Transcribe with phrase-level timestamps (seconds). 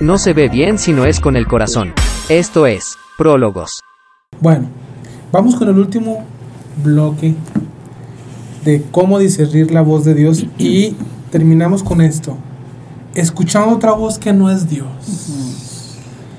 [0.00, 1.92] No se ve bien si no es con el corazón.
[2.28, 3.78] Esto es, prólogos.
[4.40, 4.66] Bueno,
[5.30, 6.24] vamos con el último
[6.82, 7.36] bloque
[8.64, 10.96] de cómo discernir la voz de Dios y
[11.30, 12.36] terminamos con esto.
[13.14, 14.88] Escuchando otra voz que no es Dios.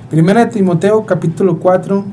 [0.10, 2.04] Primera de Timoteo capítulo 4,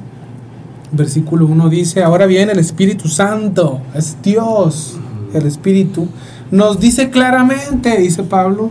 [0.92, 4.96] versículo 1 dice, ahora bien el Espíritu Santo, es Dios,
[5.34, 6.06] el Espíritu,
[6.52, 8.70] nos dice claramente, dice Pablo,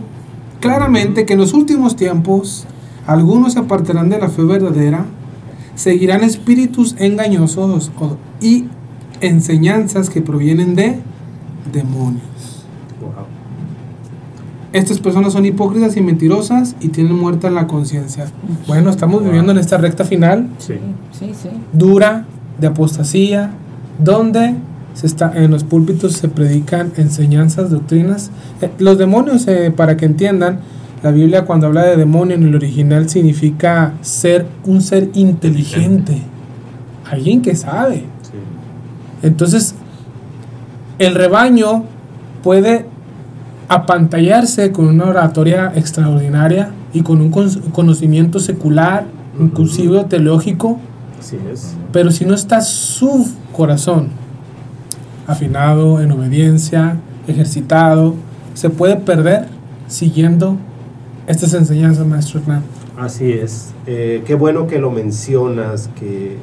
[0.62, 2.64] claramente que en los últimos tiempos
[3.06, 5.04] algunos se apartarán de la fe verdadera,
[5.74, 7.90] seguirán espíritus engañosos
[8.40, 8.66] y
[9.20, 11.00] enseñanzas que provienen de
[11.70, 12.22] demonios.
[14.72, 18.26] Estas personas son hipócritas y mentirosas y tienen muerta la conciencia.
[18.66, 20.48] Bueno, estamos viviendo en esta recta final.
[21.72, 22.24] Dura
[22.58, 23.50] de apostasía,
[23.98, 24.54] donde
[24.94, 28.30] se está, en los púlpitos se predican enseñanzas, doctrinas.
[28.60, 30.60] Eh, los demonios, eh, para que entiendan,
[31.02, 36.18] la Biblia cuando habla de demonio en el original significa ser un ser inteligente,
[37.10, 38.04] alguien que sabe.
[39.22, 39.74] Entonces,
[40.98, 41.84] el rebaño
[42.42, 42.86] puede
[43.68, 49.06] apantallarse con una oratoria extraordinaria y con un conocimiento secular,
[49.40, 50.78] inclusive teológico,
[51.92, 54.21] pero si no está su corazón
[55.26, 58.14] afinado, en obediencia, ejercitado,
[58.54, 59.46] se puede perder
[59.86, 60.56] siguiendo
[61.26, 62.62] estas enseñanzas, maestro Hernán.
[62.96, 63.72] Así es.
[63.86, 66.36] Eh, qué bueno que lo mencionas, que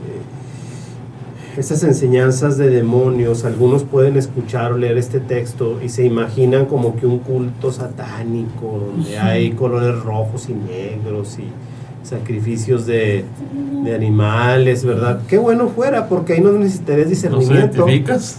[1.58, 6.96] estas enseñanzas de demonios, algunos pueden escuchar o leer este texto y se imaginan como
[6.96, 11.46] que un culto satánico, donde hay colores rojos y negros y
[12.10, 13.26] sacrificios de,
[13.94, 15.22] animales, ¿verdad?
[15.28, 17.86] Qué bueno fuera, porque ahí no necesitarías discernimiento.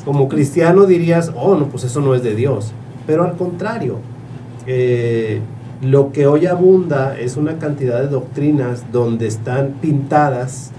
[0.05, 2.73] Como cristiano dirías, oh, no, pues eso no es de Dios.
[3.07, 3.99] Pero al contrario,
[4.67, 5.41] eh,
[5.83, 10.71] lo que hoy abunda es una cantidad de doctrinas donde están pintadas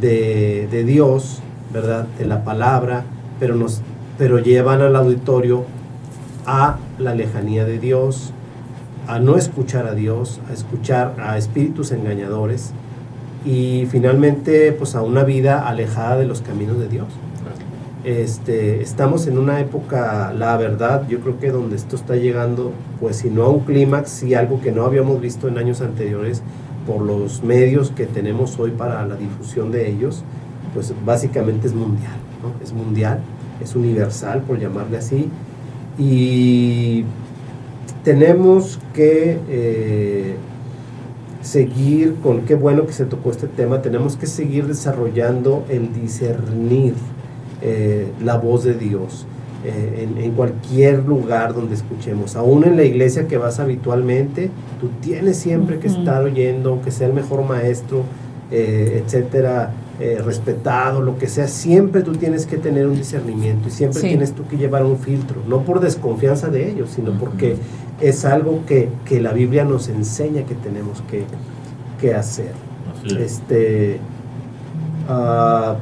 [0.00, 1.40] de, de Dios
[1.72, 2.06] ¿verdad?
[2.18, 3.04] De la palabra,
[3.38, 3.80] pero, nos,
[4.18, 5.64] pero llevan al auditorio
[6.46, 8.32] a la lejanía de Dios,
[9.06, 12.72] a no escuchar a Dios, a escuchar a espíritus engañadores
[13.44, 17.08] y finalmente pues a una vida alejada de los caminos de Dios.
[18.02, 23.16] Este, estamos en una época, la verdad, yo creo que donde esto está llegando, pues
[23.16, 26.42] si no a un clímax, y algo que no habíamos visto en años anteriores
[26.86, 30.24] por los medios que tenemos hoy para la difusión de ellos,
[30.72, 32.64] pues básicamente es mundial, ¿no?
[32.64, 33.20] es mundial,
[33.62, 35.28] es universal por llamarle así,
[35.98, 37.04] y
[38.02, 40.34] tenemos que eh,
[41.42, 46.94] seguir con, qué bueno que se tocó este tema, tenemos que seguir desarrollando el discernir
[47.62, 49.26] eh, la voz de Dios.
[49.62, 54.48] Eh, en, en, cualquier lugar donde escuchemos, aún en la iglesia que vas habitualmente,
[54.80, 58.04] tú tienes siempre que estar oyendo, aunque sea el mejor maestro,
[58.50, 64.00] etcétera, eh, respetado, lo que sea, siempre tú tienes que tener un discernimiento y siempre
[64.00, 67.56] tienes tú que llevar un filtro, no por desconfianza de ellos, sino porque
[68.00, 68.88] es algo que,
[69.20, 71.02] la Biblia nos enseña que tenemos
[72.00, 72.52] que, hacer.
[73.18, 73.98] Este,
[75.06, 75.76] ah,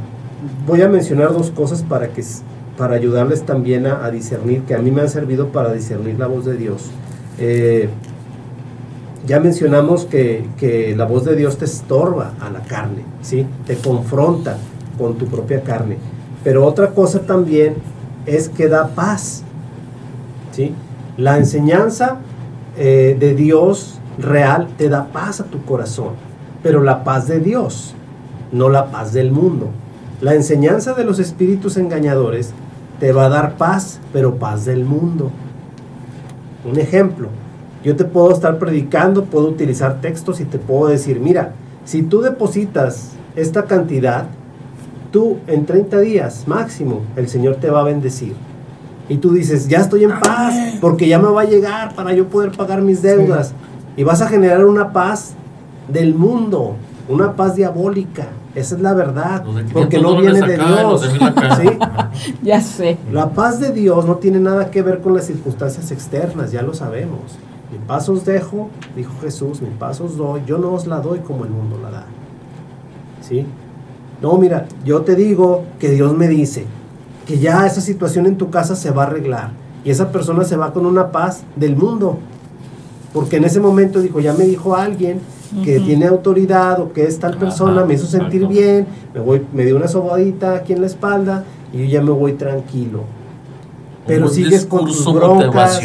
[0.66, 2.24] voy a mencionar dos cosas para, que,
[2.76, 6.44] para ayudarles también a, discernir, que a mí me han servido para discernir la voz
[6.44, 6.90] de Dios.
[7.38, 7.88] Eh,
[9.26, 13.46] ya mencionamos que, la voz de Dios te estorba a la carne, ¿sí?
[13.66, 14.56] Te confronta
[14.96, 15.98] con tu propia carne.
[16.44, 17.74] Pero otra cosa también
[18.26, 19.42] es que da paz,
[20.52, 20.74] ¿sí?
[21.16, 22.18] La enseñanza
[22.76, 26.14] eh, de Dios real te da paz a tu corazón,
[26.62, 27.94] pero la paz de Dios,
[28.52, 29.68] no la paz del mundo.
[30.20, 32.52] La enseñanza de los espíritus engañadores
[32.98, 35.30] te va a dar paz, pero paz del mundo.
[36.68, 37.28] Un ejemplo,
[37.84, 41.52] yo te puedo estar predicando, puedo utilizar textos y te puedo decir, mira,
[41.84, 44.26] si tú depositas esta cantidad,
[45.12, 48.34] tú en 30 días máximo, el Señor te va a bendecir.
[49.08, 52.26] Y tú dices, ya estoy en paz, porque ya me va a llegar para yo
[52.26, 53.54] poder pagar mis deudas.
[53.96, 55.32] Y vas a generar una paz
[55.88, 56.76] del mundo,
[57.08, 58.26] una paz diabólica.
[58.54, 61.10] Esa es la verdad, porque no viene de Dios.
[62.42, 62.98] ya sé.
[63.12, 66.74] La paz de Dios no tiene nada que ver con las circunstancias externas, ya lo
[66.74, 67.38] sabemos.
[67.70, 71.18] Mi paz os dejo, dijo Jesús, mi paz os doy, yo no os la doy
[71.20, 72.06] como el mundo la da.
[73.20, 73.44] ¿Sí?
[74.22, 76.64] No, mira, yo te digo que Dios me dice
[77.26, 79.50] que ya esa situación en tu casa se va a arreglar
[79.84, 82.18] y esa persona se va con una paz del mundo.
[83.12, 85.20] Porque en ese momento dijo, ya me dijo alguien
[85.64, 89.64] que tiene autoridad o que es tal persona, me hizo sentir bien, me, voy, me
[89.64, 93.02] dio una sobadita aquí en la espalda y yo ya me voy tranquilo.
[94.08, 95.80] Pero sigues con tus broncas,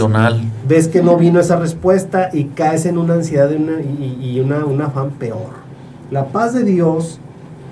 [0.68, 5.12] ves que no vino esa respuesta y caes en una ansiedad y, una, un afán
[5.12, 5.62] peor.
[6.10, 7.20] La paz de Dios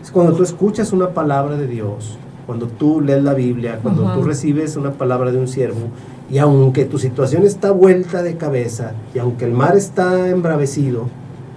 [0.03, 4.23] es cuando tú escuchas una palabra de Dios, cuando tú lees la Biblia, cuando tú
[4.23, 5.87] recibes una palabra de un siervo,
[6.29, 11.07] y aunque tu situación está vuelta de cabeza, y aunque el mar está embravecido,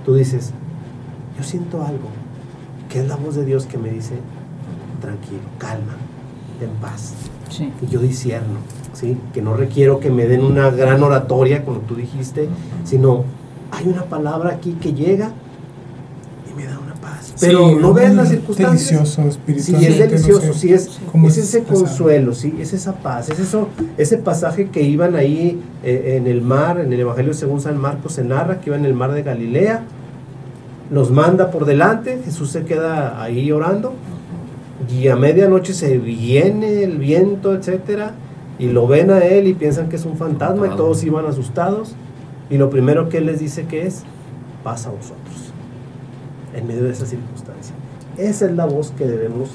[0.04, 0.52] tú dices,
[1.36, 2.08] yo siento algo,
[2.88, 4.14] que es la voz de Dios que me dice,
[5.00, 5.96] tranquilo, calma,
[6.60, 7.14] en paz.
[7.82, 8.58] Y yo disierno,
[8.94, 9.16] ¿sí?
[9.32, 12.48] que no requiero que me den una gran oratoria, como tú dijiste,
[12.84, 13.24] sino
[13.70, 15.32] hay una palabra aquí que llega
[16.50, 17.34] y me da una paz.
[17.40, 19.16] Pero no ves las circunstancias.
[19.16, 23.68] Delicioso, Sí, es delicioso, sí, es, es ese consuelo, sí, es esa paz, es eso,
[23.98, 28.12] ese pasaje que iban ahí eh, en el mar, en el Evangelio según San Marcos
[28.12, 29.84] se narra, que iban en el mar de Galilea,
[30.90, 33.94] los manda por delante, Jesús se queda ahí orando
[34.90, 38.14] y a medianoche se viene el viento, etcétera,
[38.58, 41.94] y lo ven a él y piensan que es un fantasma y todos iban asustados.
[42.50, 44.02] Y lo primero que él les dice que es,
[44.62, 45.52] pasa a vosotros,
[46.54, 47.74] en medio de esa circunstancia.
[48.16, 49.50] Esa es la voz que debemos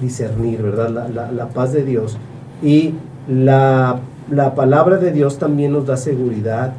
[0.00, 1.10] discernir, ¿verdad?
[1.10, 2.16] La, paz de Dios.
[2.62, 2.94] Y
[3.28, 4.00] la,
[4.30, 6.72] la palabra de Dios también nos da seguridad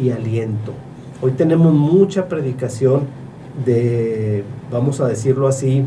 [0.00, 0.72] y aliento.
[1.20, 3.02] Hoy tenemos mucha predicación
[3.64, 5.84] de, vamos a decirlo así,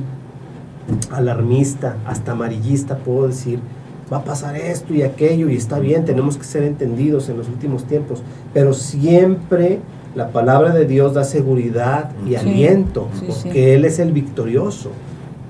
[1.12, 3.60] alarmista, hasta amarillista, puedo decir,
[4.12, 7.48] va a pasar esto y aquello y está bien, tenemos que ser entendidos en los
[7.48, 8.22] últimos tiempos,
[8.54, 9.80] pero siempre
[10.16, 14.92] la palabra de Dios da seguridad y aliento, porque Él es el victorioso.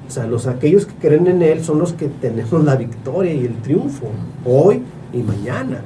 [0.08, 3.46] O sea, los aquellos que creen en Él son los que tenemos la victoria y
[3.46, 4.08] el triunfo,
[4.46, 5.81] hoy y mañana.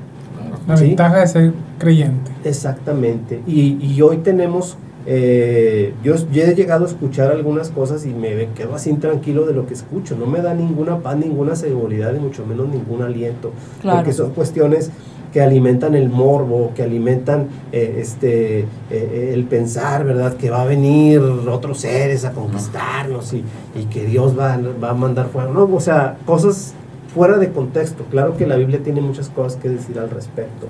[0.68, 2.31] La ventaja de ser creyente.
[2.44, 3.42] Exactamente.
[3.48, 4.77] Y, y hoy tenemos
[5.07, 9.68] eh, yo, he llegado a escuchar algunas cosas y me quedo así tranquilo de lo
[9.68, 10.16] que escucho.
[10.16, 13.52] No me da ninguna paz, ninguna seguridad y mucho menos ningún aliento.
[13.84, 14.92] Porque son cuestiones
[15.31, 20.36] que alimentan el morbo, que alimentan eh, este, eh, el pensar, ¿verdad?
[20.38, 23.44] Que va a venir otros seres a conquistarnos y,
[23.92, 25.50] que Dios va, va, a mandar fuera.
[25.51, 26.74] No, o sea, cosas
[27.13, 28.06] fuera de contexto.
[28.10, 30.68] Claro que la Biblia tiene muchas cosas que decir al respecto,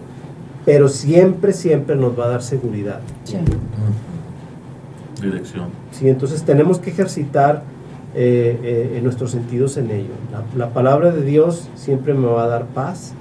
[0.66, 3.02] pero siempre, siempre nos va a dar seguridad.
[3.24, 3.38] Sí
[5.22, 5.70] dirección.
[5.92, 7.64] Sí, entonces tenemos que ejercitar
[8.18, 10.12] eh, eh, nuestros sentidos en ello.
[10.56, 13.14] La, palabra de Dios siempre me va a dar paz,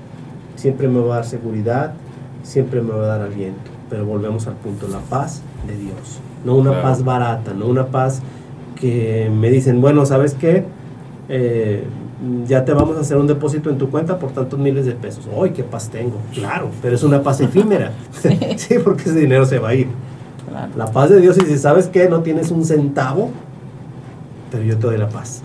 [0.56, 1.94] siempre me va a dar seguridad,
[2.42, 3.70] siempre me va a dar aliento.
[3.90, 6.20] Pero volvemos al punto, la paz de Dios.
[6.44, 8.22] No una paz barata, no una paz
[8.76, 10.64] que me dicen, bueno, ¿sabes qué?
[11.28, 11.84] Eh,
[12.46, 15.26] ya te vamos a hacer un depósito en tu cuenta por tantos miles de pesos.
[15.42, 16.18] ¡Ay, qué paz tengo!
[16.32, 17.92] Claro, pero es una paz efímera.
[18.56, 19.88] sí, porque ese dinero se va a ir.
[20.76, 23.30] La paz de Dios y si sabes que no tienes un centavo,
[24.50, 25.42] pero yo te doy la paz.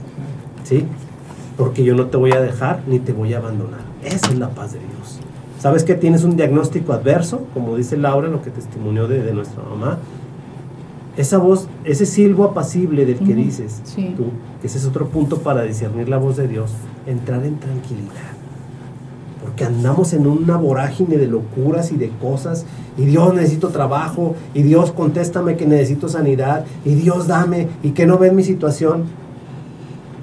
[0.63, 0.85] ¿Sí?
[1.57, 3.81] Porque yo no te voy a dejar ni te voy a abandonar.
[4.03, 5.19] Esa es la paz de Dios.
[5.59, 7.45] ¿Sabes que tienes un diagnóstico adverso?
[7.53, 9.97] Como dice Laura, lo que testimonió de, nuestra mamá.
[11.17, 13.81] Esa voz, ese silbo apacible del que dices,
[14.15, 14.27] tú,
[14.61, 16.71] que ese es otro punto para discernir la voz de Dios,
[17.05, 18.38] entrar en tranquilidad
[19.41, 22.65] porque andamos en una vorágine de locuras y de cosas,
[22.97, 28.05] y Dios necesito trabajo, y Dios contéstame que necesito sanidad, y Dios dame, y que
[28.05, 29.05] no ven mi situación,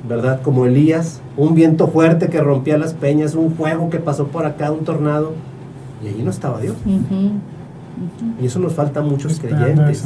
[0.06, 0.42] ¿verdad?
[0.42, 4.70] Como Elías, un viento fuerte que rompía las peñas, un fuego que pasó por acá,
[4.70, 5.32] un tornado,
[6.04, 6.76] y allí no estaba Dios.
[8.40, 10.04] Y eso nos falta a muchos creyentes.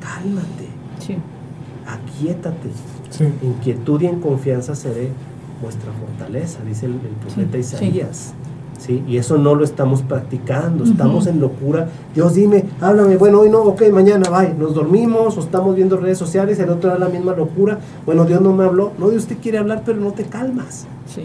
[0.00, 0.68] Cálmate,
[0.98, 1.16] sí.
[1.86, 2.70] aquietate,
[3.42, 5.10] inquietud y en confianza seré
[5.62, 8.34] vuestra fortaleza, dice el, profeta Isaías.
[8.78, 9.02] Sí.
[9.08, 11.88] Y eso no lo estamos practicando, estamos en locura.
[12.14, 14.52] Dios dime, háblame, bueno, hoy no, ok, mañana, bye.
[14.52, 17.78] Nos dormimos o estamos viendo redes sociales, el otro era la misma locura.
[18.04, 18.92] Bueno, Dios no me habló.
[18.98, 20.86] No, Dios te quiere hablar, pero no te calmas.
[21.06, 21.22] Sí.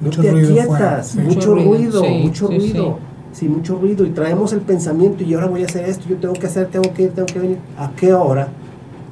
[0.00, 2.98] No te aquietas, mucho, ruido, mucho ruido.
[3.32, 4.06] Sí, mucho ruido.
[4.06, 6.92] Y traemos el pensamiento y ahora voy a hacer esto, yo tengo que hacer, tengo
[6.94, 7.58] que ir, tengo que venir.
[7.76, 8.48] ¿A qué hora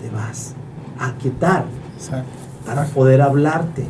[0.00, 0.54] te vas
[0.98, 1.64] a quietar?
[2.64, 3.84] Para poder hablarte.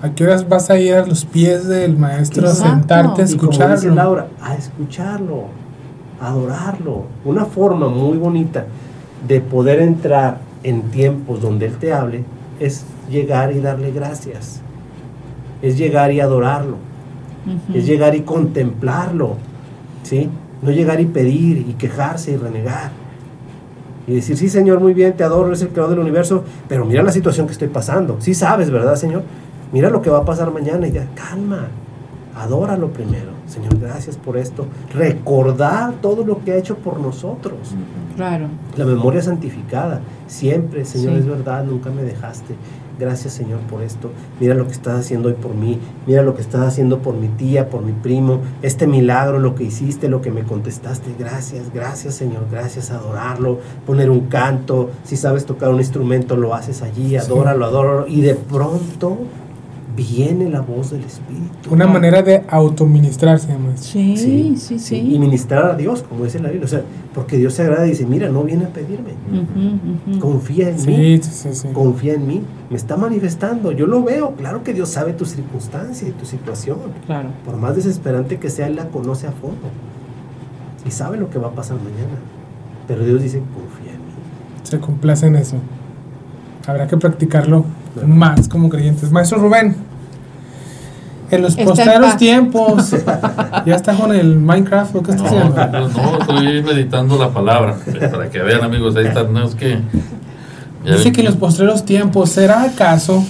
[0.00, 3.94] ¿A qué horas vas a ir a los pies del maestro a sentarte a escucharlo?
[3.94, 5.46] Laura, a escucharlo,
[6.20, 7.06] a adorarlo.
[7.24, 8.66] Una forma muy bonita
[9.26, 12.22] de poder entrar en tiempos donde Él te hable
[12.60, 14.60] es llegar y darle gracias.
[15.62, 16.76] Es llegar y adorarlo.
[17.74, 19.36] Es llegar y contemplarlo.
[20.04, 20.30] ¿Sí?
[20.62, 22.92] No llegar y pedir y quejarse y renegar.
[24.06, 27.02] Y decir, sí, Señor, muy bien, te adoro, eres el creador del universo, pero mira
[27.02, 28.16] la situación que estoy pasando.
[28.20, 29.22] Sí sabes, ¿verdad, Señor?
[29.72, 31.68] Mira lo que va a pasar mañana y ya, calma,
[32.38, 33.32] Adóralo primero.
[33.46, 34.66] Señor, gracias por esto.
[34.94, 37.74] Recordar todo lo que ha hecho por nosotros.
[38.14, 38.46] Claro.
[38.76, 40.00] La memoria santificada.
[40.28, 42.54] Siempre, Señor, es verdad, nunca me dejaste.
[42.98, 44.10] Gracias Señor por esto.
[44.40, 45.78] Mira lo que estás haciendo hoy por mí.
[46.06, 48.40] Mira lo que estás haciendo por mi tía, por mi primo.
[48.62, 51.14] Este milagro, lo que hiciste, lo que me contestaste.
[51.18, 52.46] Gracias, gracias Señor.
[52.50, 52.90] Gracias.
[52.90, 53.58] Adorarlo.
[53.86, 54.90] Poner un canto.
[55.04, 57.16] Si sabes tocar un instrumento, lo haces allí.
[57.16, 58.06] Adóralo, adóralo.
[58.08, 59.18] Y de pronto
[59.98, 61.72] viene la voz del Espíritu.
[61.72, 63.80] Una manera de autoministrarse, además.
[63.80, 66.66] Sí, sí, sí, sí, Y ministrar a Dios, como dice la Biblia.
[66.66, 69.10] O sea, porque Dios se agrada y dice, mira, no viene a pedirme.
[70.20, 71.20] Confía en mí.
[71.72, 72.42] Confía en mí.
[72.70, 73.72] Me está manifestando.
[73.72, 74.36] Yo lo veo.
[74.36, 76.78] Claro que Dios sabe tu circunstancia y tu situación.
[77.06, 77.30] Claro.
[77.44, 79.68] Por más desesperante que sea, Él la conoce a fondo.
[80.86, 82.18] Y sabe lo que va a pasar mañana.
[82.86, 84.12] Pero Dios dice, confía en mí.
[84.62, 85.56] Se complace en eso.
[86.68, 87.64] Habrá que practicarlo
[88.06, 89.10] más como creyentes.
[89.10, 89.87] Maestro Rubén.
[91.30, 92.90] En los posteros tiempos.
[93.66, 95.88] ya está con el Minecraft o qué está haciendo.
[95.88, 97.76] No, estoy meditando la palabra.
[98.10, 99.24] Para que vean, amigos, ahí está.
[99.24, 99.78] No es que.
[100.84, 103.22] Dice que en los postreros tiempos, ¿será acaso?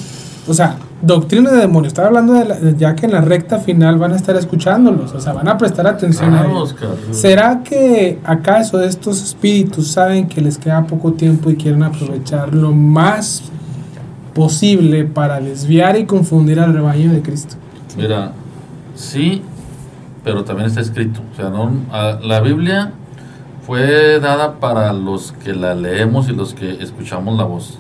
[0.46, 1.92] O sea, doctrina de demonios.
[1.92, 5.12] Estaba hablando de, ya que en la recta final van a estar escuchándolos.
[5.12, 6.74] O sea, van a prestar atención a ellos.
[7.10, 12.72] ¿Será que acaso estos espíritus saben que les queda poco tiempo y quieren aprovechar lo
[12.72, 13.42] más
[14.34, 17.56] posible para desviar y confundir al rebaño de Cristo?
[17.98, 18.32] Mira,
[18.94, 19.42] sí,
[20.22, 21.20] pero también está escrito.
[21.32, 21.70] O sea, no,
[22.22, 22.92] la Biblia
[23.62, 27.78] fue dada para los que la leemos y los que escuchamos la voz.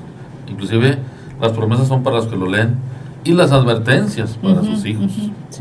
[0.48, 0.98] Inclusive
[1.40, 2.76] las promesas son para los que lo leen
[3.22, 5.12] y las advertencias para sus hijos.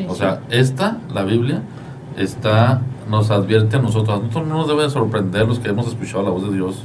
[0.07, 1.61] o sea, esta, la Biblia,
[2.17, 4.19] está, nos advierte a nosotros.
[4.19, 6.83] A nosotros no nos debe sorprender los que hemos escuchado la voz de Dios.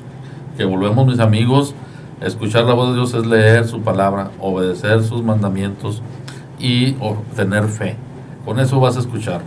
[0.59, 1.75] Que volvemos, mis amigos,
[2.21, 6.03] escuchar la voz de Dios es leer su palabra, obedecer sus mandamientos
[6.63, 6.97] y
[7.35, 7.97] tener fe.
[8.45, 9.43] Con eso vas a escuchar.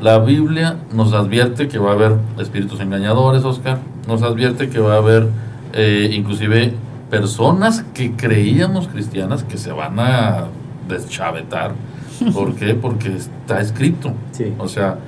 [0.00, 3.78] La Biblia nos advierte que va a haber espíritus engañadores, Oscar.
[4.06, 5.28] Nos advierte que va a haber
[5.72, 6.72] eh, inclusive
[7.10, 10.44] personas que creíamos cristianas que se van a
[10.88, 11.72] deschavetar.
[12.32, 12.74] ¿Por qué?
[12.74, 14.12] Porque está escrito.
[14.58, 14.98] O sea,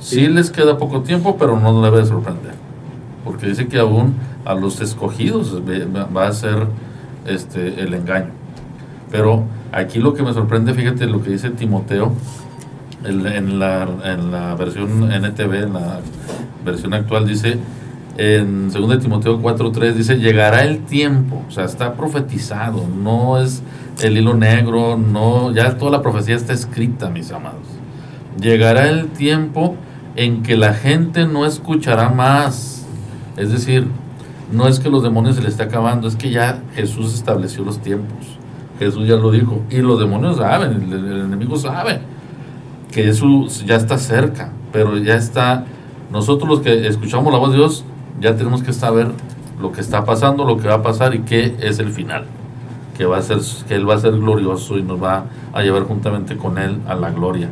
[0.00, 0.26] sí.
[0.26, 2.54] les queda poco tiempo, pero no debe sorprender.
[3.24, 5.60] Porque dice que aún a los escogidos
[6.16, 6.66] va a ser
[7.26, 8.30] este, el engaño.
[9.10, 9.44] Pero
[9.76, 12.14] Aquí lo que me sorprende, fíjate lo que dice Timoteo
[13.04, 16.00] en, la, en la versión NTV, en la
[16.64, 17.58] versión actual, dice
[18.16, 23.62] en 2 Timoteo 4.3, dice, llegará el tiempo, o sea, está profetizado, no es
[24.00, 27.66] el hilo negro, no, ya toda la profecía está escrita, mis amados.
[28.40, 29.76] Llegará el tiempo
[30.14, 32.86] en que la gente no escuchará más.
[33.36, 33.88] Es decir,
[34.50, 37.82] no es que los demonios se le esté acabando, es que ya Jesús estableció los
[37.82, 38.38] tiempos.
[38.78, 39.62] Jesús ya lo dijo.
[39.70, 42.00] Y los demonios saben, el, enemigo sabe
[42.92, 45.64] que eso ya está cerca, pero ya está.
[46.10, 47.84] Nosotros los que escuchamos la voz de Dios,
[48.20, 49.08] ya tenemos que saber
[49.60, 52.24] lo que está pasando, lo que va a pasar y qué es el final.
[52.96, 55.82] Que, va a ser, que Él va a ser glorioso y nos va a llevar
[55.82, 57.48] juntamente con Él a la gloria.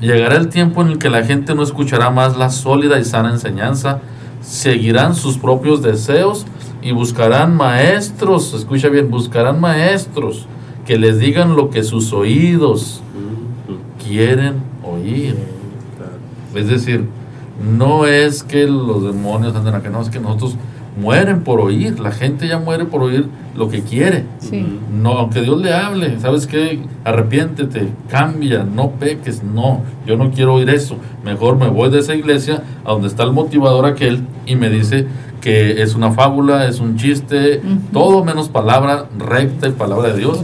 [0.00, 3.30] Llegará el tiempo en el que la gente no escuchará más la sólida y sana
[3.30, 4.00] enseñanza,
[4.40, 6.46] seguirán sus propios deseos
[6.82, 10.46] y buscarán maestros, escucha bien, buscarán maestros
[10.86, 13.02] que les digan lo que sus oídos
[14.04, 15.36] quieren oír.
[16.54, 17.04] Es decir,
[17.78, 20.56] no es que los demonios anden acá, no, es que nosotros
[21.00, 24.24] mueren por oír, la gente ya muere por oír lo que quiere.
[24.92, 26.80] No, aunque Dios le hable, ¿sabes qué?
[27.04, 30.96] Arrepiéntete, cambia, no peques, no, yo no quiero oír eso.
[31.24, 35.06] Mejor me voy de esa iglesia a donde está el motivador aquel y me dice
[35.40, 40.40] que es una fábula, es un chiste, todo menos palabra recta y palabra de Dios.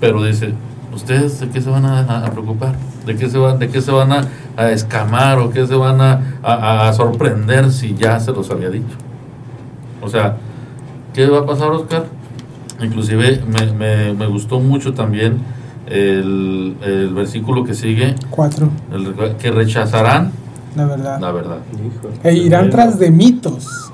[0.00, 0.52] Pero dice,
[0.94, 2.74] ¿ustedes de qué se van a, preocupar?
[3.06, 6.92] ¿De qué se van, de qué se van a, escamar o qué se van a,
[6.92, 8.96] sorprender si ya se los había dicho?
[10.04, 10.36] O sea,
[11.12, 12.04] ¿qué va a pasar, Oscar?
[12.80, 15.38] Inclusive me, me, gustó mucho también
[15.86, 18.14] el, el, versículo que sigue.
[18.30, 18.68] Cuatro.
[19.40, 20.32] que rechazarán
[20.76, 21.20] la verdad.
[21.20, 21.58] La verdad.
[22.22, 23.92] e irán tras de mitos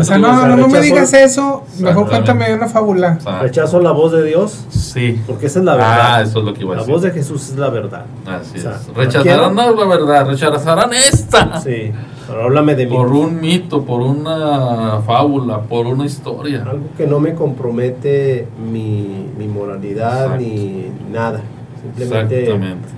[0.00, 3.18] o sea, no, no, me digas eso, mejor cuéntame una fábula.
[3.40, 4.64] ¿Rechazo la voz de Dios?
[4.70, 5.20] Sí.
[5.26, 6.14] Porque esa es la verdad.
[6.16, 6.88] Ah, eso es lo que iba a decir.
[6.88, 8.06] La voz de Jesús es la verdad.
[8.26, 8.94] Así es.
[8.94, 11.60] Rechazarán la verdad, rechazarán esta.
[11.60, 11.92] Sí,
[12.26, 12.92] pero háblame de mí.
[12.92, 16.64] Por un mito, por una fábula, por una historia.
[16.68, 21.40] Algo que no me compromete mi, mi moralidad ni nada.
[21.82, 22.48] Simplemente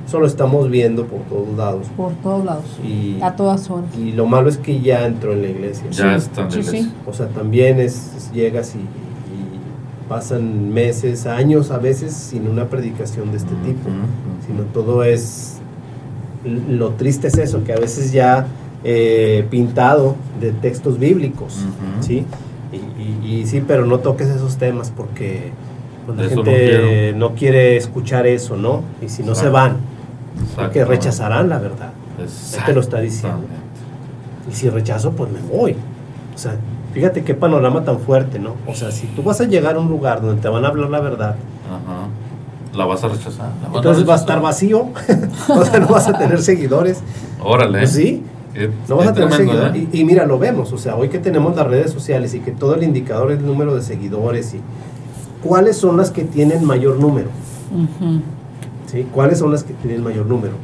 [0.07, 1.87] solo estamos viendo por todos lados.
[1.97, 2.65] Por todos lados.
[2.85, 3.91] Y, a todas horas.
[3.97, 5.87] Y lo malo es que ya entró en la iglesia.
[5.91, 8.81] Ya está en O sea, también es, llegas y,
[10.09, 13.89] pasan meses, años a veces sin una predicación de este tipo,
[14.47, 15.59] sino todo es,
[16.69, 18.47] lo triste es eso, que a veces ya
[18.85, 21.65] eh, pintado de textos bíblicos,
[22.01, 22.27] ¿sí?
[23.25, 25.51] Y, sí, pero no toques esos temas porque
[26.06, 28.82] pues, la gente no, quiere escuchar eso, ¿no?
[29.00, 29.78] Y si no se van,
[30.56, 31.92] porque rechazarán la verdad.
[32.18, 33.44] Él te lo está diciendo.
[34.50, 35.76] Y si rechazo, pues me voy.
[36.35, 36.56] O sea,
[36.92, 38.54] fíjate qué panorama tan fuerte, ¿no?
[38.66, 40.90] O sea, si tú vas a llegar a un lugar donde te van a hablar
[40.90, 41.37] la verdad,
[42.75, 43.50] la vas a rechazar.
[43.75, 44.88] entonces va a estar vacío,
[45.49, 47.02] o sea, no vas a tener seguidores.
[47.40, 47.80] Órale.
[47.80, 48.23] Pues sí.
[48.88, 49.82] no vas a tener seguidores.
[49.82, 49.88] ¿eh?
[49.92, 52.75] Y, mira, lo vemos, o sea, hoy que tenemos las redes sociales y que todo
[52.75, 54.61] el indicador es el número de seguidores y
[55.42, 57.28] cuáles son las que tienen mayor número.
[58.87, 59.06] ¿Sí?
[59.12, 60.54] ¿Cuáles son las que tienen mayor número?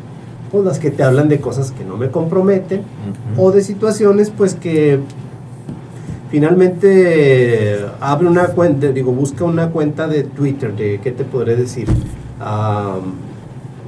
[0.51, 2.83] Pues las que te hablan de cosas que no me comprometen
[3.37, 4.99] o de situaciones pues que
[6.31, 11.89] finalmente abre una cuenta, digo, busca una cuenta de Twitter, de, ¿qué te podré decir?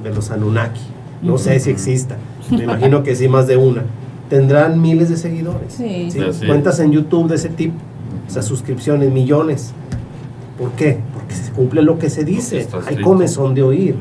[0.03, 0.81] de los Anunnaki.
[1.21, 2.17] No sé si exista,
[2.49, 3.83] me imagino que sí, más de una.
[4.29, 5.73] Tendrán miles de seguidores.
[5.73, 6.09] Sí.
[6.47, 7.75] Cuentas en YouTube de ese tipo,
[8.27, 9.73] o sea, suscripciones, millones.
[10.61, 10.99] ¿Por qué?
[11.11, 12.67] Porque se cumple lo que se dice.
[12.85, 13.95] Hay comezón de oír.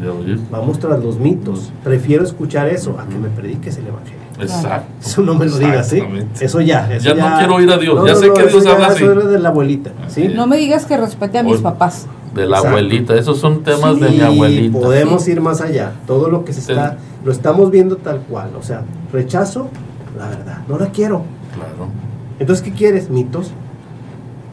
[0.50, 1.72] Vamos tras los mitos.
[1.82, 4.20] Prefiero escuchar eso a que me prediques el Evangelio.
[4.38, 4.92] Exacto.
[5.00, 6.02] Eso no me lo digas, ¿sí?
[6.38, 6.98] Eso ya.
[6.98, 8.06] ya, no quiero oír a Dios.
[8.06, 9.04] ya sé que Dios habla así.
[9.04, 10.28] Eso de la abuelita, ¿sí?
[10.28, 12.06] No me digas que respete a mis papás.
[12.34, 13.14] De la abuelita.
[13.14, 14.78] Esos son temas de mi abuelita.
[14.78, 15.94] Podemos ir más allá.
[16.06, 18.50] Todo lo que se está, lo estamos viendo tal cual.
[18.58, 18.82] O sea,
[19.14, 19.70] rechazo
[20.18, 20.58] la verdad.
[20.68, 21.22] No la quiero.
[21.54, 21.90] Claro.
[22.38, 23.08] Entonces, ¿qué quieres?
[23.08, 23.50] Mitos.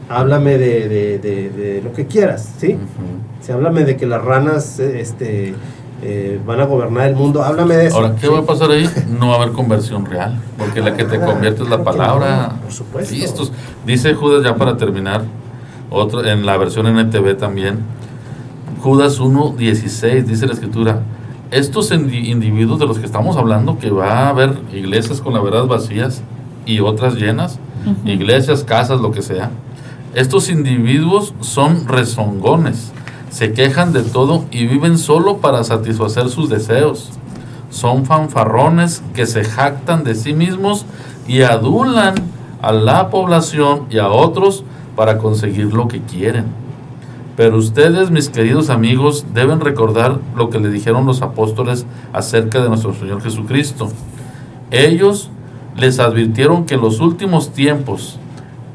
[0.08, 1.18] Háblame de, de,
[1.50, 2.78] de, lo que quieras, ¿sí?
[3.40, 5.54] Si háblame de que las ranas, este
[6.00, 7.42] eh, van a gobernar el mundo.
[7.42, 7.96] Háblame de eso.
[7.96, 8.88] Ahora, ¿qué va a pasar ahí?
[9.08, 12.56] No va a haber conversión real, porque la que te convierte es la palabra.
[12.62, 13.50] por supuesto.
[13.84, 15.24] Dice Judas, ya para terminar,
[15.90, 17.80] otro, en la versión NTV también,
[18.80, 21.02] Judas 1.16, dice la escritura,
[21.50, 25.66] estos individuos de los que estamos hablando, que va a haber iglesias con la verdad
[25.66, 26.22] vacías
[26.64, 27.58] y otras llenas,
[28.04, 29.50] iglesias, casas, lo que sea,
[30.14, 32.92] estos individuos son rezongones
[33.30, 37.10] se quejan de todo y viven solo para satisfacer sus deseos.
[37.70, 40.86] Son fanfarrones que se jactan de sí mismos
[41.26, 42.14] y adulan
[42.62, 44.64] a la población y a otros
[44.96, 46.46] para conseguir lo que quieren.
[47.36, 52.68] Pero ustedes, mis queridos amigos, deben recordar lo que le dijeron los apóstoles acerca de
[52.68, 53.90] nuestro Señor Jesucristo.
[54.70, 55.30] Ellos
[55.76, 58.18] les advirtieron que en los últimos tiempos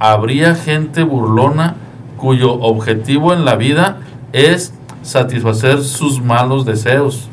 [0.03, 1.75] habría gente burlona
[2.17, 3.99] cuyo objetivo en la vida
[4.33, 7.29] es satisfacer sus malos deseos.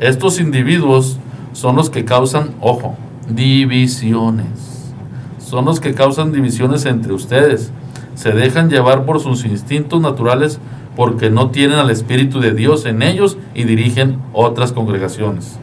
[0.00, 1.18] Estos individuos
[1.54, 2.94] son los que causan, ojo,
[3.26, 4.92] divisiones.
[5.38, 7.72] Son los que causan divisiones entre ustedes.
[8.16, 10.60] Se dejan llevar por sus instintos naturales
[10.96, 15.58] porque no tienen al Espíritu de Dios en ellos y dirigen otras congregaciones.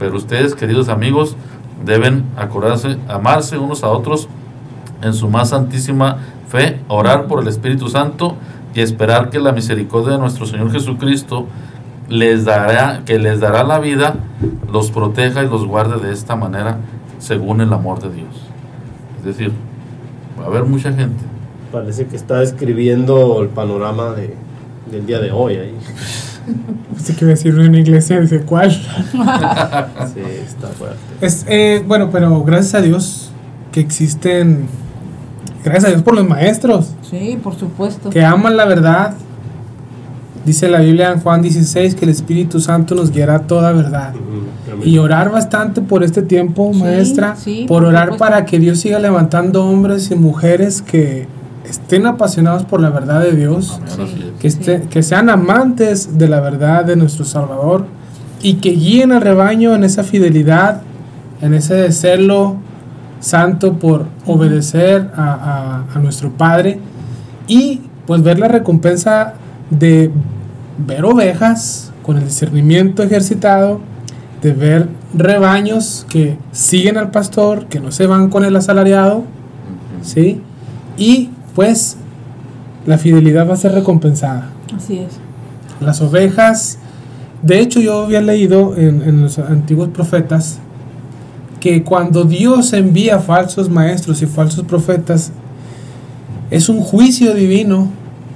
[0.00, 1.36] Pero ustedes, queridos amigos,
[1.84, 4.28] deben acordarse, amarse unos a otros
[5.02, 8.36] en su más santísima fe, orar por el Espíritu Santo
[8.74, 11.46] y esperar que la misericordia de nuestro Señor Jesucristo
[12.08, 14.16] les dará, que les dará la vida,
[14.70, 16.78] los proteja y los guarde de esta manera
[17.18, 18.34] según el amor de Dios.
[19.18, 19.52] Es decir,
[20.38, 21.22] va a haber mucha gente.
[21.72, 24.34] Parece que está escribiendo el panorama de,
[24.90, 25.74] del día de hoy ahí.
[27.02, 28.70] Sí que decir una iglesia, dice cuál.
[28.70, 30.98] sí, está fuerte.
[31.20, 33.32] Es, eh, bueno, pero gracias a Dios
[33.72, 34.66] que existen
[35.64, 36.90] Gracias a Dios por los maestros.
[37.10, 38.10] Sí, por supuesto.
[38.10, 39.14] Que aman la verdad.
[40.44, 44.12] Dice la Biblia en Juan 16 que el Espíritu Santo nos guiará toda verdad.
[44.84, 47.34] Y orar bastante por este tiempo, maestra.
[47.66, 51.26] por orar para que Dios siga levantando hombres y mujeres que
[51.66, 53.80] estén apasionados por la verdad de Dios.
[54.38, 57.86] Que, que sean amantes de la verdad de nuestro Salvador.
[58.42, 60.82] Y que guíen al rebaño en esa fidelidad,
[61.40, 62.58] en ese celo
[63.24, 66.78] santo por obedecer a, nuestro Padre
[67.48, 69.34] y pues ver la recompensa
[69.70, 70.10] de
[70.86, 73.80] ver ovejas con el discernimiento ejercitado,
[74.42, 79.24] de ver rebaños que siguen al pastor, que no se van con el asalariado,
[80.02, 80.42] ¿sí?
[80.98, 81.96] Y pues
[82.84, 84.50] la fidelidad va a ser recompensada.
[84.76, 85.14] Así es.
[85.80, 86.78] Las ovejas,
[87.40, 90.58] de hecho yo había leído en, en los antiguos profetas
[91.64, 95.32] que cuando Dios envía falsos maestros y falsos profetas,
[96.50, 97.88] es un juicio divino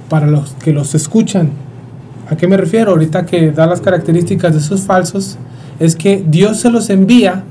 [0.09, 1.51] para los que los escuchan.
[2.27, 2.89] ¿A qué me refiero?
[2.89, 5.37] Ahorita que da las características de esos falsos,
[5.79, 7.43] es que Dios se los envía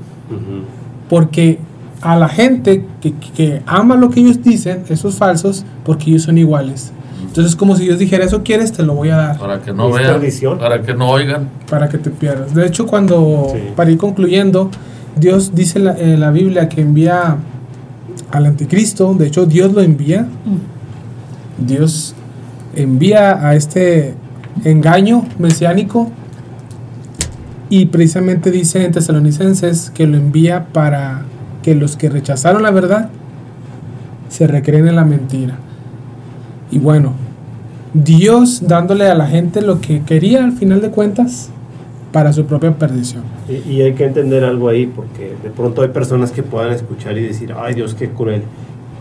[1.09, 1.59] porque
[2.01, 6.37] a la gente que, que, ama lo que ellos dicen, esos falsos, porque ellos son
[6.37, 6.91] iguales.
[7.25, 9.37] Entonces, como si Dios dijera, eso quieres, te lo voy a dar.
[9.37, 10.19] Para que no vean,
[10.59, 11.47] para que no oigan.
[11.69, 12.53] Para que te pierdas.
[12.53, 13.61] De hecho, cuando, Sí.
[13.77, 14.69] para ir concluyendo,
[15.15, 17.37] Dios dice la, en la Biblia que envía
[18.31, 19.13] al anticristo.
[19.13, 20.27] De hecho, Dios lo envía.
[21.57, 22.15] Dios
[22.75, 24.15] envía a este
[24.63, 26.09] engaño mesiánico.
[27.69, 31.23] Y precisamente dice en Tesalonicenses que lo envía para
[31.61, 33.09] que los que rechazaron la verdad
[34.29, 35.55] se recreen en la mentira.
[36.71, 37.13] Y bueno,
[37.93, 41.49] Dios dándole a la gente lo que quería al final de cuentas
[42.11, 43.23] para su propia perdición.
[43.47, 47.17] Y, y hay que entender algo ahí, porque de pronto hay personas que puedan escuchar
[47.17, 48.43] y decir, ay Dios, qué cruel.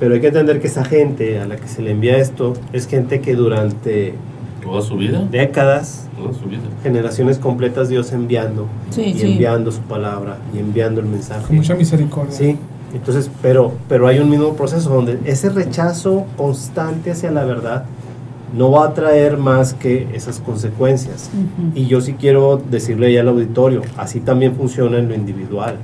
[0.01, 2.87] Pero hay que entender que esa gente a la que se le envía esto es
[2.87, 4.15] gente que durante
[4.63, 5.27] Toda su vida.
[5.31, 6.61] décadas, Toda su vida.
[6.83, 9.33] generaciones completas, Dios enviando Sí, y sí.
[9.33, 11.47] enviando su palabra y enviando el mensaje.
[11.47, 12.33] Con mucha misericordia.
[12.33, 12.57] Sí,
[12.95, 17.85] entonces, pero, pero hay un mismo proceso donde ese rechazo constante hacia la verdad
[18.57, 21.31] no va a traer más que esas consecuencias.
[21.75, 25.77] Y yo sí quiero decirle ya al auditorio, así también funciona en lo individual.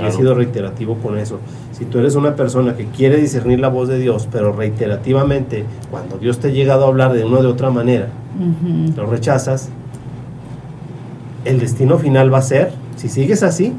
[0.00, 1.38] Y he sido reiterativo con eso.
[1.72, 6.18] Si tú eres una persona que quiere discernir la voz de Dios, pero reiterativamente, cuando
[6.18, 8.08] Dios te ha llegado a hablar de una o de otra manera,
[8.96, 9.68] lo rechazas,
[11.44, 13.72] el destino final va a ser, si sigues así,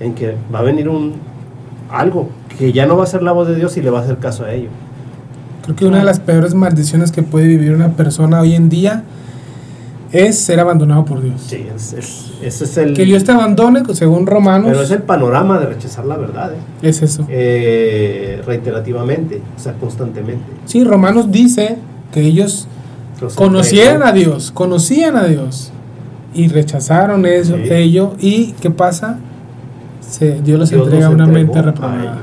[0.00, 1.14] en que va a venir un
[1.90, 4.02] algo que ya no va a ser la voz de Dios y le va a
[4.02, 4.68] hacer caso a ello.
[5.62, 9.04] Creo que una de las peores maldiciones que puede vivir una persona hoy en día
[10.10, 11.40] es ser abandonado por Dios.
[11.46, 12.92] Sí, es, es- ese es el...
[12.94, 16.56] Que Dios te abandone, según Romanos, pero es el panorama de rechazar la verdad, ¿eh?
[16.88, 17.24] es eso.
[17.28, 20.44] Eh, reiterativamente, o sea, constantemente.
[20.64, 21.78] Sí, Romanos dice
[22.12, 22.66] que ellos
[23.20, 25.70] Los conocían a Dios, conocían a Dios
[26.34, 27.72] y rechazaron eso, Sí.
[27.72, 28.14] ello.
[28.18, 29.18] ¿Y qué pasa?
[30.00, 32.18] Se, Dios los Dios entrega una mente reprobada.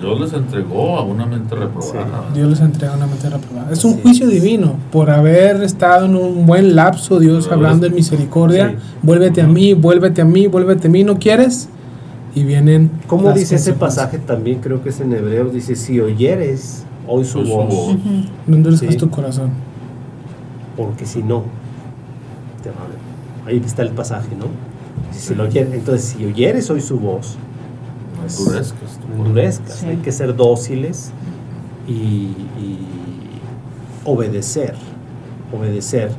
[0.00, 2.24] Dios les entregó a una mente reprobada.
[2.34, 3.72] Dios les entrega una mente reprobada.
[3.72, 4.00] Es un Sí.
[4.02, 8.70] juicio divino por haber estado en un buen lapso, Dios Pero hablando en misericordia.
[8.70, 8.76] Sí.
[9.02, 11.68] Vuélvete a mí, vuélvete a mí, vuélvete a mí, ¿no quieres?
[12.34, 12.90] Y vienen.
[13.06, 14.60] ¿Cómo las dice ese pasaje también?
[14.60, 15.52] Creo que es en Hebreos.
[15.52, 17.96] Dice, si oyeres hoy su voz, voz.
[18.46, 18.98] No endurezcas Sí.
[18.98, 19.50] tu corazón.
[20.74, 21.42] porque si no,
[22.62, 22.76] te va
[23.44, 24.46] a- ahí está el pasaje, ¿no?
[25.14, 27.36] Si lo oyeres- entonces, si oyeres hoy su voz,
[29.08, 29.76] No endurezcas.
[29.76, 29.86] Sí.
[29.86, 31.12] Hay que ser dóciles
[31.86, 32.78] y, y
[34.04, 34.74] obedecer.
[35.56, 36.10] Obedecer.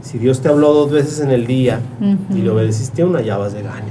[0.00, 1.80] Si Dios te habló dos veces en el día
[2.30, 3.84] y le obedeciste una, ya vas de gana.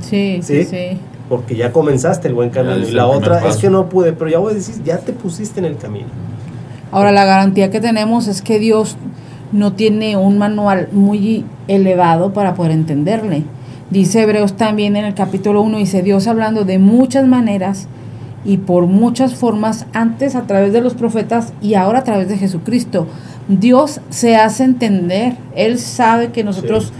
[0.00, 0.64] Sí, ¿Sí?
[0.64, 0.98] sí.
[1.28, 2.78] Porque ya comenzaste el buen camino.
[2.78, 5.76] Y la otra es que no pude, pero ya obedeciste, ya te pusiste en el
[5.76, 6.08] camino.
[6.90, 8.96] Ahora, la garantía que tenemos es que Dios
[9.52, 13.44] no tiene un manual muy elevado para poder entenderle.
[13.90, 17.88] Dice Hebreos también en el capítulo 1, dice Dios hablando de muchas maneras
[18.44, 22.38] y por muchas formas, antes a través de los profetas y ahora a través de
[22.38, 23.06] Jesucristo.
[23.48, 26.92] Dios se hace entender, Él sabe que nosotros Sí.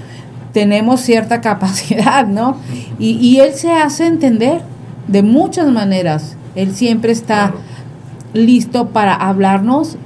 [0.52, 2.56] tenemos cierta capacidad, ¿no?
[2.98, 4.62] Y, y Él se hace entender
[5.06, 6.36] de muchas maneras.
[6.56, 7.54] Él siempre está
[8.34, 9.96] listo para hablarnos,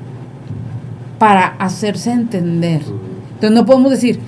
[1.18, 2.82] para hacerse entender.
[3.34, 4.20] Entonces no podemos decir,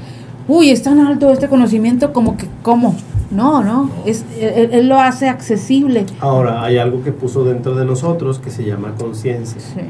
[0.49, 2.97] uy, es tan alto este conocimiento como que, ¿cómo?
[3.31, 6.07] No, no, es, él, él lo hace accesible.
[6.21, 9.61] Ahora, hay algo que puso dentro de nosotros que se llama conciencia.
[9.61, 9.81] Sí.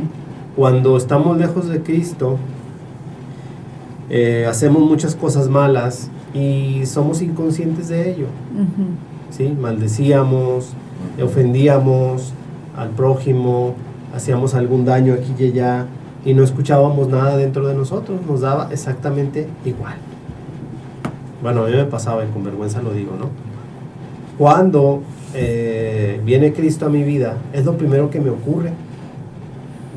[0.57, 2.39] Cuando estamos lejos de Cristo,
[4.09, 8.27] eh, hacemos muchas cosas malas y somos inconscientes de ello.
[8.55, 8.89] Ujú.
[9.31, 9.55] ¿sí?
[9.61, 10.71] Maldecíamos,
[11.23, 12.33] ofendíamos
[12.77, 13.75] al prójimo,
[14.15, 15.87] hacíamos algún daño aquí y allá
[16.25, 19.97] y no escuchábamos nada dentro de nosotros, nos daba exactamente igual.
[21.43, 23.31] Bueno, a mí me pasaba y con vergüenza lo digo, ¿no?
[24.39, 25.03] Cuando
[25.35, 28.71] eh, viene Cristo a mi vida, es lo primero que me ocurre.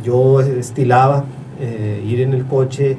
[0.04, 1.26] Yo estilaba
[1.60, 2.98] eh, ir en el coche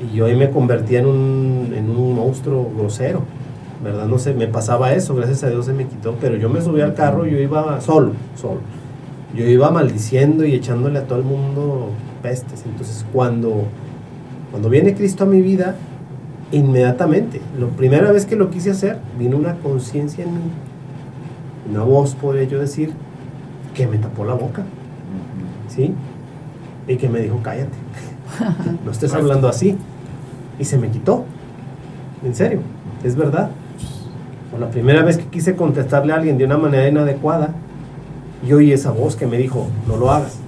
[0.00, 3.22] y yo ahí me convertía en un, en un monstruo grosero.
[3.82, 4.06] ¿verdad?
[4.06, 6.80] No sé, me pasaba eso, gracias a Dios se me quitó, pero yo me subí
[6.82, 8.60] al carro y yo iba solo, solo.
[9.34, 11.90] Yo iba maldiciendo y echándole a todo el mundo
[12.22, 12.64] pestes.
[12.66, 13.64] Entonces, cuando,
[14.50, 15.76] cuando viene Cristo a mi vida,
[16.52, 20.40] inmediatamente, la primera vez que lo quise hacer, vino una conciencia en mí,
[21.70, 22.92] una voz, podría yo decir,
[23.74, 24.64] que me tapó la boca,
[25.68, 25.94] ¿sí?
[26.88, 27.70] Y que me dijo, cállate,
[28.84, 29.76] no estés hablando así.
[30.58, 31.24] Y se me quitó,
[32.24, 32.60] en serio,
[33.02, 33.50] es verdad.
[34.54, 37.54] O la primera vez que quise contestarle a alguien de una manera inadecuada,
[38.46, 40.38] yo oí esa voz que me dijo, no lo hagas.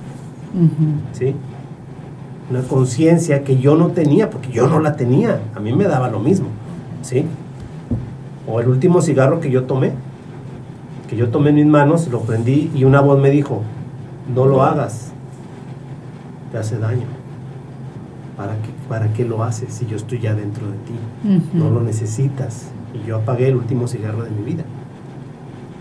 [1.13, 1.35] ¿sí?
[2.51, 6.09] Una conciencia que yo no tenía, porque yo no la tenía, a mí me daba
[6.09, 6.49] lo mismo,
[7.03, 7.25] ¿sí?
[8.47, 9.93] O el último cigarro que yo tomé,
[11.09, 13.63] que yo tomé en mis manos, lo prendí y una voz me dijo,
[14.35, 15.13] no lo hagas,
[16.51, 17.07] te hace daño.
[18.37, 21.49] ¿para qué, ¿para qué lo haces si yo estoy ya dentro de ti?
[21.53, 22.69] No lo necesitas.
[22.93, 24.65] Y yo apagué el último cigarro de mi vida.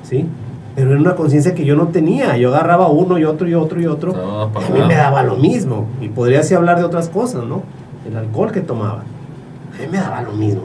[0.04, 0.26] ¿Sí?
[0.76, 2.38] Pero era una conciencia que yo no tenía.
[2.38, 4.14] Yo agarraba uno y otro y otro y otro.
[4.54, 5.88] a mí me daba lo mismo.
[6.00, 7.64] Y podría así hablar de otras cosas, ¿no?
[8.08, 9.00] El alcohol que tomaba.
[9.02, 10.64] A mí me daba lo mismo.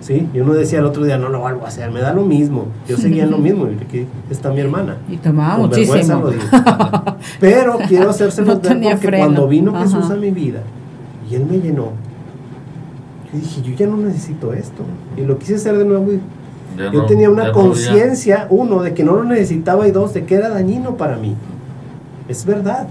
[0.00, 0.28] ¿Sí?
[0.32, 2.66] Yo no decía el otro día, no lo vuelvo a hacer, me da lo mismo.
[2.86, 4.98] Yo seguía en lo mismo, y aquí está mi hermana.
[5.08, 6.30] Y tomaba muchísimo.
[7.40, 10.60] Pero quiero hacérselo no ver porque cuando vino Jesús a mi vida
[11.28, 11.92] y Él me llenó,
[13.32, 14.84] yo dije, yo ya no necesito esto.
[15.16, 16.20] Y lo quise hacer de nuevo y
[16.92, 20.48] yo tenía una conciencia, uno, de que no lo necesitaba y dos, de que era
[20.48, 21.34] dañino para mí.
[22.28, 22.88] Es verdad.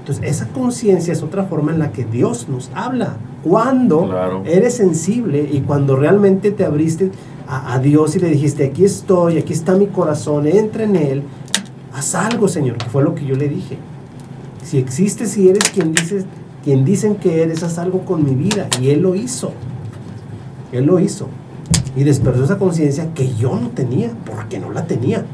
[0.00, 3.16] Entonces, esa conciencia es otra forma en la que Dios nos habla.
[3.42, 7.10] Cuando eres sensible y cuando realmente te abriste
[7.48, 11.22] a, Dios y le dijiste, aquí estoy, aquí está mi corazón, entra en Él,
[11.94, 13.78] haz algo, Señor, que fue lo que yo le dije.
[14.64, 16.24] Si existes y eres quien, dices,
[16.64, 18.68] quien dicen que eres, haz algo con mi vida.
[18.80, 19.52] Y Él lo hizo.
[20.72, 21.28] Él lo hizo
[21.96, 25.24] y despertó esa conciencia que yo no tenía, porque no la tenía.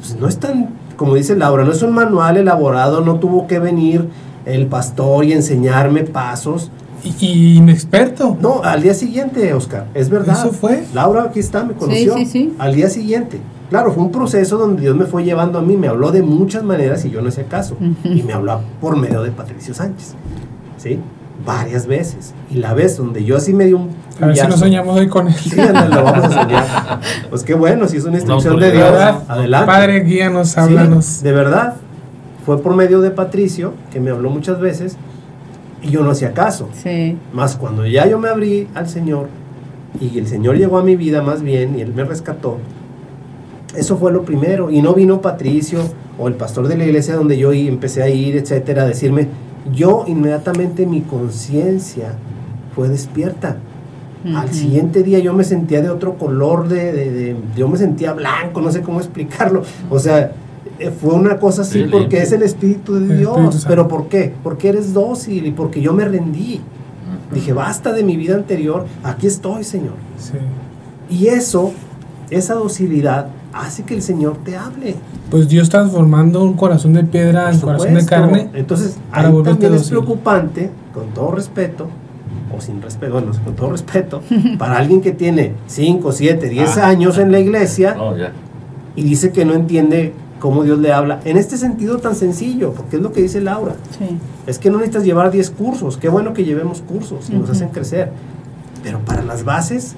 [0.00, 3.58] Pues no es tan, como dice Laura, no es un manual elaborado, no tuvo que
[3.58, 4.08] venir
[4.46, 6.70] el pastor y enseñarme pasos.
[7.04, 8.36] Y, inexperto.
[8.40, 10.38] No, al día siguiente, Oscar, es verdad.
[10.38, 10.84] Eso fue.
[10.94, 12.14] Laura aquí está, me conoció.
[12.14, 12.54] Sí, sí, sí.
[12.58, 13.40] Al día siguiente.
[13.70, 16.62] Claro, fue un proceso donde Dios me fue llevando a mí, me habló de muchas
[16.62, 17.76] maneras y yo no hacía caso.
[18.04, 20.14] Y me habló por medio de Patricio Sánchez.
[20.76, 20.98] ¿Sí?
[21.44, 22.34] Varias veces.
[22.50, 23.90] Y la vez donde yo así me di un.
[24.20, 25.34] A ver si nos soñamos hoy con él.
[25.34, 27.00] Sí, lo vamos a soñar.
[27.30, 28.92] Pues qué bueno, si es una instrucción de Dios.
[29.28, 29.66] Adelante.
[29.66, 31.22] Padre, guíanos, háblanos.
[31.22, 31.74] de verdad.
[32.44, 34.96] Fue por medio de Patricio, que me habló muchas veces,
[35.80, 36.68] y yo no hacía caso.
[36.72, 37.16] Sí.
[37.32, 39.28] Más cuando ya yo me abrí al Señor,
[40.00, 42.58] y el Señor llegó a mi vida más bien, y Él me rescató,
[43.76, 44.70] eso fue lo primero.
[44.70, 45.80] Y no vino Patricio
[46.18, 49.28] o el pastor de la iglesia donde yo empecé a ir, etcétera, a decirme,
[49.72, 52.14] yo inmediatamente mi conciencia
[52.74, 53.58] fue despierta.
[54.36, 58.70] Al siguiente día yo me sentía de otro color, de, yo me sentía blanco, no
[58.70, 59.62] sé cómo explicarlo.
[59.90, 60.30] O sea,
[60.78, 63.64] eh, fue una cosa así porque es el Espíritu de Dios.
[63.66, 64.32] ¿Pero por qué?
[64.42, 66.60] Porque eres dócil y porque yo me rendí.
[67.32, 69.94] Dije, basta de mi vida anterior, aquí estoy, Señor.
[71.08, 71.72] Y eso,
[72.30, 74.96] esa docilidad, hace que el Señor te hable.
[75.30, 78.50] Pues Dios transformando un corazón de piedra en corazón de carne.
[78.54, 81.88] Entonces, ahí también es preocupante, con todo respeto,
[82.56, 84.22] o sin respeto, bueno, con todo respeto,
[84.58, 87.96] para alguien que tiene 5, 7, 10 años en la iglesia
[88.94, 91.20] y dice que no entiende cómo Dios le habla.
[91.24, 93.76] En este sentido tan sencillo, porque es lo que dice Laura.
[94.46, 95.96] Es que no necesitas llevar 10 cursos.
[95.96, 98.10] Qué bueno que llevemos cursos y nos hacen crecer.
[98.82, 99.94] Pero para las bases,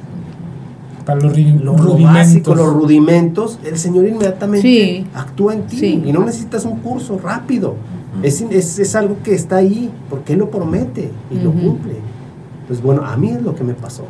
[1.05, 2.57] para los, rudimentos.
[2.57, 7.75] los rudimentos, el Señor inmediatamente actúa en ti y no necesitas un curso rápido.
[8.23, 11.95] es, es, algo que está ahí porque Él lo promete y lo cumple.
[12.67, 14.05] Pues bueno, a mí es lo que me pasó.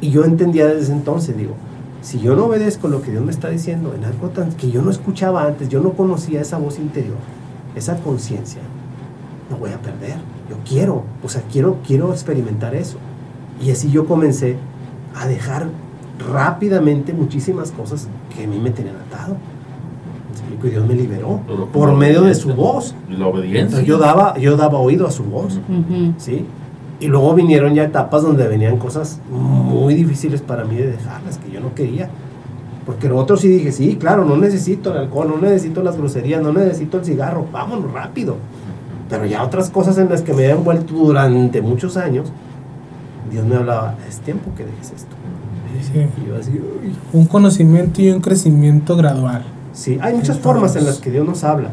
[0.00, 1.54] Y yo entendía desde entonces, digo,
[2.00, 4.82] si yo no obedezco lo que Dios me está diciendo en algo tan, que yo
[4.82, 7.16] no escuchaba antes, yo no conocía esa voz interior,
[7.74, 8.60] esa conciencia,
[9.50, 10.16] no voy a perder.
[10.48, 12.98] Yo quiero, o sea, quiero, quiero experimentar eso.
[13.62, 14.56] Y así yo comencé
[15.14, 15.68] a dejar
[16.18, 19.36] rápidamente muchísimas cosas que a mí me tenían atado.
[20.62, 21.40] Y Dios me liberó
[21.72, 22.94] por medio de su voz.
[23.10, 23.82] La obediencia.
[23.82, 25.60] yo daba, yo daba oído a su voz.
[26.16, 26.46] ¿sí?
[27.00, 31.50] Y luego vinieron ya etapas donde venían cosas muy difíciles para mí de dejarlas, que
[31.50, 32.08] yo no quería.
[32.86, 36.42] Porque lo otro sí dije, sí, claro, no necesito el alcohol, no necesito las groserías,
[36.42, 38.36] no necesito el cigarro, vámonos rápido.
[39.08, 42.32] Pero ya otras cosas en las que me he envuelto durante muchos años,
[43.30, 45.14] Dios me hablaba, es tiempo que dejes esto
[47.12, 49.44] un conocimiento y un crecimiento gradual.
[49.72, 51.70] Sí, hay muchas formas en las que Dios nos habla.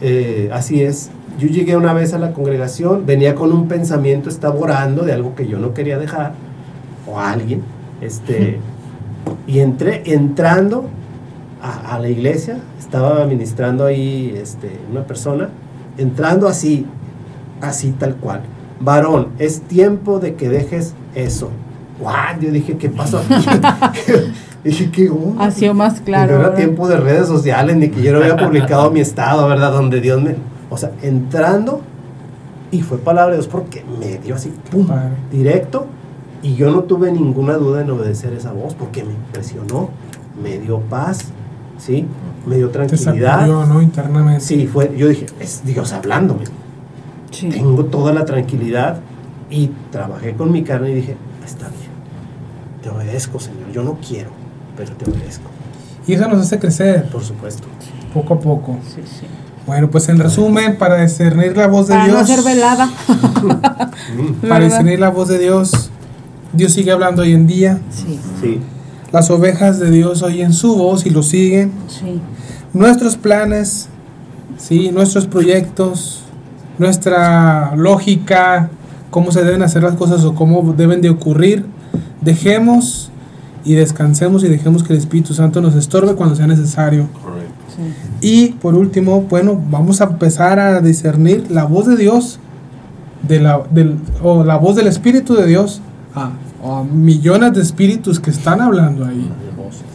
[0.00, 1.10] Eh, así es.
[1.38, 5.34] Yo llegué una vez a la congregación, venía con un pensamiento, estaba orando de algo
[5.34, 6.32] que yo no quería dejar,
[7.06, 7.62] o alguien,
[8.00, 8.58] este,
[9.46, 10.88] y entré, entrando
[11.62, 15.48] a, a, la iglesia, estaba ministrando ahí este, una persona,
[15.96, 16.86] entrando así,
[17.60, 18.42] así tal cual.
[18.80, 21.50] Varón, es tiempo de que dejes eso.
[22.40, 23.20] Yo dije, ¿qué pasó
[24.64, 25.44] dije, ¿qué onda?
[25.44, 26.36] Ha sido más claro.
[26.36, 29.72] No era tiempo de redes sociales, ni que yo no había publicado mi estado, ¿verdad?
[29.72, 30.36] Donde Dios me.
[30.70, 31.80] O sea, entrando,
[32.70, 34.86] y fue palabra de Dios porque me dio así, pum,
[35.32, 35.86] directo,
[36.42, 39.90] y yo no tuve ninguna duda en obedecer esa voz porque me impresionó,
[40.40, 41.30] me dio paz,
[41.78, 42.06] ¿sí?
[42.46, 43.46] Me dio tranquilidad.
[43.46, 43.82] Te ¿no?
[43.82, 44.40] Internamente.
[44.40, 46.44] Sí, fue, yo dije, es Dios hablándome.
[47.30, 49.00] Tengo toda la tranquilidad
[49.50, 51.87] y trabajé con mi carne y dije, está bien
[52.82, 53.70] te obedezco, Señor.
[53.72, 54.30] Yo no quiero,
[54.76, 55.44] pero te obedezco.
[56.06, 57.08] Y eso nos hace crecer.
[57.10, 57.64] Por supuesto.
[58.14, 58.78] Poco a poco.
[58.94, 59.26] Sí, sí.
[59.66, 62.16] Bueno, pues en resumen, para discernir la voz de Para Dios.
[62.16, 62.88] no hacer velada.
[64.48, 65.90] Para discernir la voz de Dios,
[66.54, 67.78] Dios sigue hablando hoy en día.
[67.90, 68.60] Sí, Sí,
[69.12, 71.72] Las ovejas de Dios oyen su voz y lo siguen.
[71.88, 72.20] sí.
[72.74, 73.88] Nuestros planes,
[74.58, 76.22] sí, nuestros proyectos,
[76.78, 78.68] nuestra lógica,
[79.10, 81.64] cómo se deben hacer las cosas o cómo deben de ocurrir,
[82.20, 83.10] dejemos
[83.64, 87.08] y descansemos y dejemos que el Espíritu Santo nos estorbe cuando sea necesario.
[87.22, 87.52] Correcto.
[87.76, 87.82] sí.
[88.20, 92.40] Y por último, bueno, vamos a empezar a discernir la voz de Dios
[93.26, 95.80] de la, del, o la voz del Espíritu de Dios
[96.14, 96.30] a,
[96.64, 99.30] a millones de espíritus que están hablando ahí.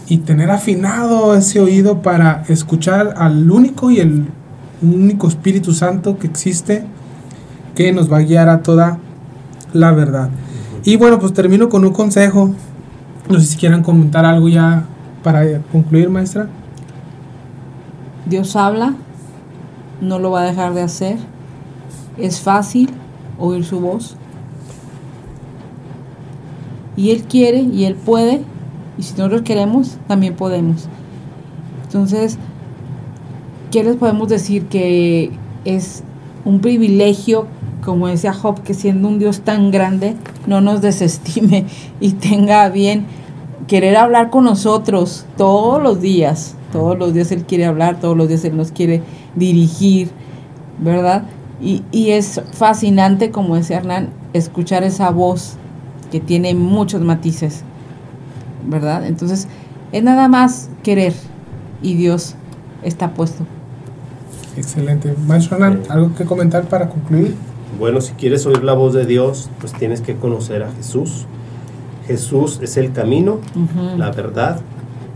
[0.08, 4.26] Y tener afinado ese oído para escuchar al único y el
[4.82, 6.84] único Espíritu Santo que existe
[7.74, 9.00] que nos va a guiar a toda
[9.72, 10.30] la verdad.
[10.86, 12.54] Y bueno, pues termino con un consejo.
[13.30, 14.86] No sé si quieran comentar algo ya
[15.24, 16.50] para concluir, maestra.
[18.26, 18.94] Dios habla,
[20.02, 21.18] no lo va a dejar de hacer.
[22.18, 22.90] Es fácil
[23.40, 24.18] oír su voz.
[26.98, 28.42] Y Él quiere y Él puede.
[28.98, 30.88] Y si nosotros queremos, también podemos.
[31.84, 32.38] Entonces,
[33.72, 34.66] ¿qué les podemos decir?
[34.66, 35.32] Que
[35.64, 36.04] es
[36.46, 37.48] un privilegio,
[37.84, 40.16] como decía Job, que siendo un Dios tan grande,
[40.48, 41.66] no nos desestime
[42.00, 43.06] y tenga bien
[43.68, 46.56] querer hablar con nosotros todos los días.
[46.72, 49.04] Todos los días Él quiere hablar, todos los días Él nos quiere
[49.36, 50.10] dirigir,
[50.80, 51.24] ¿verdad?
[51.62, 55.56] Y, y es fascinante, como decía Hernán, escuchar esa voz
[56.12, 57.64] que tiene muchos matices,
[58.68, 59.06] ¿verdad?
[59.06, 59.48] Entonces,
[59.92, 61.14] es nada más querer
[61.82, 62.36] y Dios
[62.82, 63.46] está puesto.
[64.58, 65.16] Excelente.
[65.28, 67.36] Maestro Hernán, ¿algo que comentar para concluir?
[67.80, 71.26] Bueno, si quieres oír la voz de Dios, pues tienes que conocer a Jesús.
[72.08, 73.40] Jesús es el camino,
[73.98, 74.60] la verdad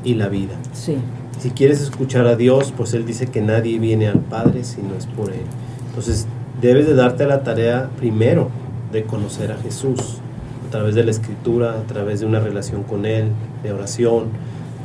[0.04, 0.54] y la vida.
[0.74, 0.98] Sí,
[1.40, 4.96] Si quieres escuchar a Dios, pues Él dice que nadie viene al Padre si no
[4.96, 5.46] es por Él.
[5.90, 6.28] Entonces,
[6.62, 8.50] debes de darte la tarea primero
[8.92, 10.20] de conocer a Jesús
[10.68, 13.30] a través de la escritura, a través de una relación con Él,
[13.64, 14.26] de oración,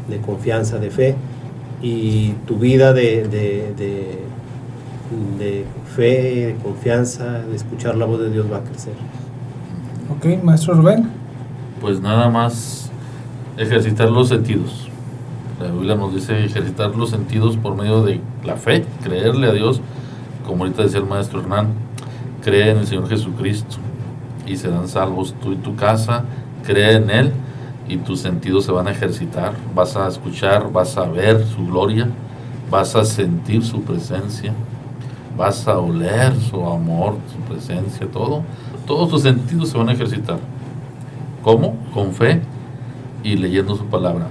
[0.09, 1.17] de confianza, de fe.
[1.83, 4.19] Y tu vida de, de, de,
[5.39, 8.95] de fe, de confianza, de escuchar la voz de Dios va a crecer.
[10.11, 11.09] Ok, maestro Rubén.
[11.81, 12.91] Pues nada más
[13.57, 14.89] ejercitar los sentidos.
[15.61, 19.81] La Biblia nos dice ejercitar los sentidos por medio de la fe, creerle a Dios,
[20.47, 21.69] como ahorita decía el maestro Hernán,
[22.43, 23.77] cree en el Señor Jesucristo
[24.47, 26.25] y serán salvos tú y tu casa,
[26.65, 27.33] cree en Él
[27.89, 32.09] y tus sentidos se van a ejercitar, vas a escuchar, vas a ver su gloria,
[32.71, 34.53] vas a sentir su presencia,
[35.37, 38.43] vas a oler su amor, su presencia, todo,
[38.87, 40.39] todos tus sentidos se van a ejercitar.
[41.43, 41.77] ¿Cómo?
[41.93, 42.41] Con fe
[43.25, 44.27] y leyendo su palabra,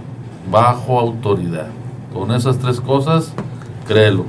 [0.50, 1.68] bajo autoridad.
[2.14, 3.32] Con esas tres cosas,
[3.88, 4.26] créelo.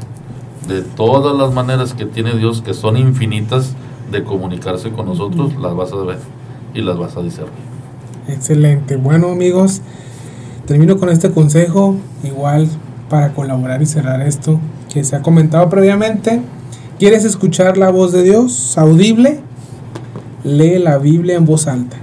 [0.68, 3.74] De todas las maneras que tiene Dios, que son infinitas
[4.10, 6.18] de comunicarse con nosotros, las vas a ver
[6.74, 7.52] y las vas a discernir.
[8.28, 8.96] Excelente.
[8.96, 9.82] Bueno, amigos,
[10.66, 12.68] termino con este consejo, igual
[13.08, 14.60] para colaborar y cerrar esto
[14.92, 16.40] que se ha comentado previamente.
[17.02, 19.40] ¿Quieres escuchar la voz de Dios audible?
[20.44, 21.96] Lee la Biblia en voz alta.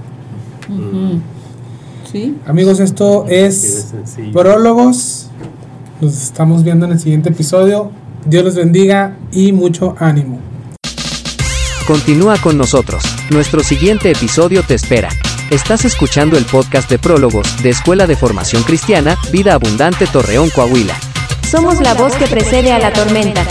[2.12, 2.36] ¿Sí?
[2.46, 3.94] Amigos, esto es.
[4.30, 5.28] Prólogos.
[6.02, 7.90] Nos estamos viendo en el siguiente episodio.
[8.26, 10.38] Dios los bendiga y mucho ánimo.
[11.86, 13.02] Continúa con nosotros.
[13.30, 15.08] Nuestro siguiente episodio te espera.
[15.48, 20.94] Estás escuchando el podcast de Prólogos de Escuela de Formación Cristiana, Vida Abundante Torreón, Coahuila.
[21.50, 23.46] Somos la voz que precede a la tormenta.